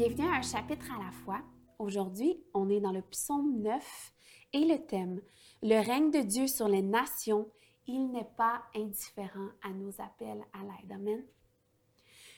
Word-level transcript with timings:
Bienvenue 0.00 0.28
à 0.28 0.38
un 0.38 0.40
chapitre 0.40 0.86
à 0.98 1.04
la 1.04 1.10
fois. 1.10 1.42
Aujourd'hui, 1.78 2.42
on 2.54 2.70
est 2.70 2.80
dans 2.80 2.90
le 2.90 3.02
psaume 3.02 3.60
9 3.60 4.12
et 4.54 4.64
le 4.64 4.78
thème 4.86 5.20
Le 5.62 5.78
règne 5.78 6.10
de 6.10 6.20
Dieu 6.20 6.46
sur 6.46 6.68
les 6.68 6.80
nations, 6.80 7.50
il 7.86 8.10
n'est 8.10 8.30
pas 8.38 8.62
indifférent 8.74 9.50
à 9.62 9.68
nos 9.68 9.90
appels 10.00 10.42
à 10.54 10.62
l'aide. 10.62 10.92
Amen. 10.92 11.22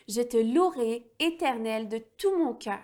Je 0.09 0.23
te 0.23 0.39
louerai, 0.39 1.09
éternel, 1.21 1.89
de 1.89 1.99
tout 2.19 2.37
mon 2.37 2.53
cœur. 2.53 2.83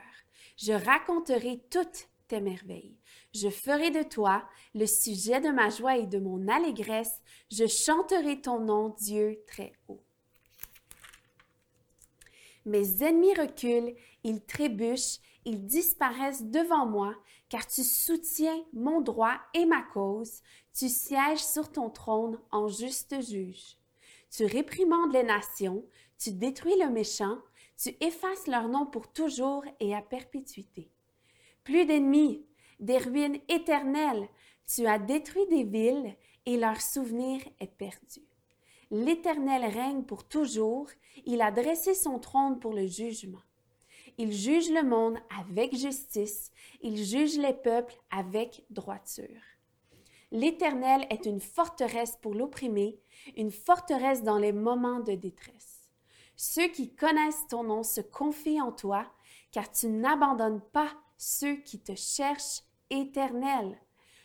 Je 0.57 0.75
raconterai 0.75 1.61
toutes 1.73 2.09
tes 2.29 2.41
merveilles. 2.41 2.97
Je 3.35 3.49
ferai 3.49 3.91
de 3.91 4.05
toi 4.05 4.45
le 4.77 4.87
sujet 4.87 5.41
de 5.41 5.51
ma 5.51 5.71
joie 5.71 5.97
et 5.97 6.07
de 6.07 6.21
mon 6.21 6.47
allégresse. 6.47 7.21
Je 7.51 7.67
chanterai 7.67 8.41
ton 8.41 8.61
nom, 8.61 8.95
Dieu 8.97 9.43
très 9.49 9.73
haut. 9.89 10.05
Mes 12.69 13.03
ennemis 13.03 13.33
reculent, 13.33 13.95
ils 14.25 14.45
trébuchent, 14.45 15.21
ils 15.47 15.65
disparaissent 15.65 16.45
devant 16.45 16.85
moi, 16.85 17.15
car 17.49 17.67
tu 17.67 17.83
soutiens 17.83 18.63
mon 18.75 19.01
droit 19.01 19.37
et 19.55 19.65
ma 19.65 19.81
cause, 19.81 20.43
tu 20.75 20.91
sièges 20.91 21.43
sur 21.43 21.73
ton 21.73 21.89
trône 21.89 22.39
en 22.51 22.69
juste 22.69 23.23
juge. 23.27 23.79
Tu 24.31 24.45
réprimandes 24.45 25.15
les 25.15 25.23
nations, 25.23 25.83
tu 26.19 26.33
détruis 26.33 26.79
le 26.79 26.91
méchant, 26.91 27.39
tu 27.83 27.97
effaces 28.03 28.47
leur 28.47 28.69
nom 28.69 28.85
pour 28.85 29.11
toujours 29.15 29.65
et 29.81 29.95
à 29.95 30.03
perpétuité. 30.03 30.91
Plus 31.65 31.87
d'ennemis, 31.87 32.45
des 32.81 32.99
ruines 32.99 33.39
éternelles, 33.49 34.29
tu 34.67 34.87
as 34.87 34.99
détruit 34.99 35.47
des 35.47 35.65
villes 35.65 36.15
et 36.45 36.59
leur 36.59 36.83
souvenir 36.83 37.41
est 37.61 37.75
perdu. 37.79 38.21
L'Éternel 38.91 39.65
règne 39.65 40.03
pour 40.03 40.25
toujours, 40.25 40.89
il 41.27 41.43
a 41.43 41.51
dressé 41.51 41.95
son 41.95 42.19
trône 42.19 42.59
pour 42.59 42.73
le 42.73 42.87
jugement. 42.87 43.43
Il 44.17 44.33
juge 44.33 44.71
le 44.71 44.83
monde 44.83 45.19
avec 45.39 45.77
justice, 45.77 46.51
il 46.81 46.97
juge 46.97 47.39
les 47.39 47.53
peuples 47.53 47.95
avec 48.11 48.65
droiture. 48.71 49.43
L'Éternel 50.31 51.07
est 51.11 51.27
une 51.27 51.41
forteresse 51.41 52.19
pour 52.21 52.35
l'opprimé, 52.35 52.99
une 53.37 53.51
forteresse 53.51 54.23
dans 54.23 54.39
les 54.39 54.53
moments 54.53 55.01
de 55.01 55.15
détresse. 55.15 55.89
Ceux 56.37 56.69
qui 56.69 56.95
connaissent 56.95 57.47
ton 57.49 57.65
nom 57.65 57.83
se 57.83 58.01
confient 58.01 58.61
en 58.61 58.73
toi, 58.73 59.07
car 59.53 59.71
tu 59.71 59.89
n'abandonnes 59.89 60.61
pas 60.73 60.91
ceux 61.17 61.57
qui 61.57 61.79
te 61.79 61.95
cherchent, 61.95 62.63
Éternel. 62.91 63.79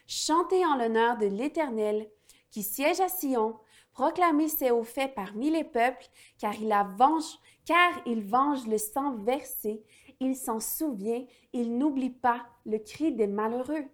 Chantez 0.08 0.66
en 0.66 0.78
l'honneur 0.78 1.18
de 1.18 1.26
l'Éternel 1.26 2.10
qui 2.50 2.64
siège 2.64 3.00
à 3.00 3.10
Sion, 3.10 3.58
proclamez 3.94 4.50
ses 4.50 4.72
hauts 4.72 4.84
faits 4.84 5.16
parmi 5.16 5.50
les 5.50 5.64
peuples, 5.64 6.08
car 6.38 6.54
il 6.56 6.74
venge, 6.98 7.40
car 7.66 8.02
il 8.06 8.24
venge 8.24 8.68
le 8.68 8.78
sang 8.78 9.16
versé, 9.16 9.84
il 10.20 10.36
s'en 10.36 10.60
souvient, 10.60 11.24
il 11.54 11.78
n'oublie 11.78 12.10
pas 12.10 12.46
le 12.66 12.80
cri 12.80 13.12
des 13.12 13.28
malheureux. 13.28 13.86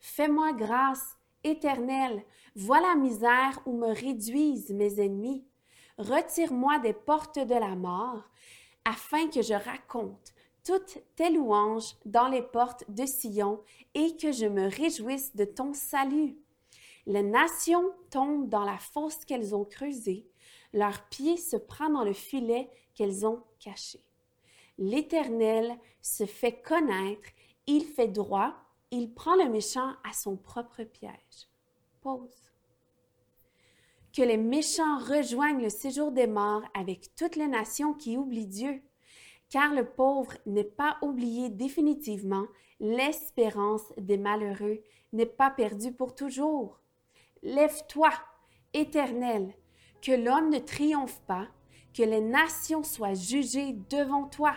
Fais-moi 0.00 0.52
grâce, 0.52 1.16
Éternel, 1.44 2.24
vois 2.54 2.80
la 2.80 2.94
misère 2.94 3.60
où 3.66 3.72
me 3.72 3.88
réduisent 3.88 4.70
mes 4.70 5.00
ennemis. 5.00 5.44
Retire-moi 5.98 6.78
des 6.78 6.92
portes 6.92 7.38
de 7.38 7.54
la 7.54 7.74
mort, 7.74 8.22
afin 8.84 9.28
que 9.28 9.42
je 9.42 9.54
raconte 9.54 10.32
toutes 10.64 10.98
tes 11.16 11.30
louanges 11.30 11.96
dans 12.04 12.28
les 12.28 12.42
portes 12.42 12.84
de 12.90 13.06
Sion 13.06 13.62
et 13.94 14.16
que 14.16 14.32
je 14.32 14.46
me 14.46 14.68
réjouisse 14.68 15.34
de 15.34 15.44
ton 15.44 15.72
salut. 15.72 16.36
Les 17.08 17.22
nations 17.22 17.90
tombent 18.10 18.50
dans 18.50 18.66
la 18.66 18.76
fosse 18.76 19.24
qu'elles 19.24 19.54
ont 19.54 19.64
creusée, 19.64 20.28
leur 20.74 21.08
pied 21.08 21.38
se 21.38 21.56
prend 21.56 21.88
dans 21.88 22.04
le 22.04 22.12
filet 22.12 22.68
qu'elles 22.94 23.26
ont 23.26 23.42
caché. 23.58 24.04
L'Éternel 24.76 25.74
se 26.02 26.26
fait 26.26 26.60
connaître, 26.60 27.26
il 27.66 27.86
fait 27.86 28.08
droit, 28.08 28.52
il 28.90 29.14
prend 29.14 29.36
le 29.36 29.48
méchant 29.48 29.94
à 30.06 30.12
son 30.12 30.36
propre 30.36 30.84
piège. 30.84 31.48
Pause. 32.02 32.52
Que 34.12 34.20
les 34.20 34.36
méchants 34.36 34.98
rejoignent 34.98 35.62
le 35.62 35.70
séjour 35.70 36.12
des 36.12 36.26
morts 36.26 36.64
avec 36.74 37.14
toutes 37.14 37.36
les 37.36 37.48
nations 37.48 37.94
qui 37.94 38.18
oublient 38.18 38.46
Dieu, 38.46 38.82
car 39.48 39.72
le 39.72 39.86
pauvre 39.86 40.34
n'est 40.44 40.62
pas 40.62 40.98
oublié 41.00 41.48
définitivement, 41.48 42.44
l'espérance 42.80 43.94
des 43.96 44.18
malheureux 44.18 44.82
n'est 45.14 45.24
pas 45.24 45.50
perdue 45.50 45.92
pour 45.92 46.14
toujours. 46.14 46.78
Lève-toi, 47.42 48.10
Éternel, 48.72 49.54
que 50.02 50.12
l'homme 50.12 50.50
ne 50.50 50.58
triomphe 50.58 51.20
pas, 51.26 51.46
que 51.94 52.02
les 52.02 52.20
nations 52.20 52.82
soient 52.82 53.14
jugées 53.14 53.72
devant 53.90 54.24
toi. 54.24 54.54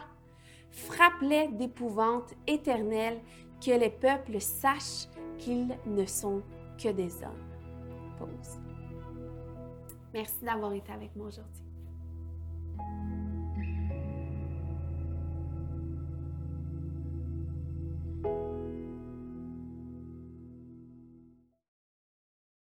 Frappe-les 0.70 1.50
d'épouvante 1.50 2.34
éternelle, 2.48 3.20
que 3.64 3.72
les 3.72 3.90
peuples 3.90 4.40
sachent 4.40 5.08
qu'ils 5.38 5.78
ne 5.86 6.06
sont 6.06 6.42
que 6.82 6.90
des 6.90 7.24
hommes. 7.24 7.50
Pause. 8.18 8.60
Merci 10.14 10.44
d'avoir 10.44 10.74
été 10.74 10.92
avec 10.92 11.16
moi 11.16 11.28
aujourd'hui. 11.28 11.71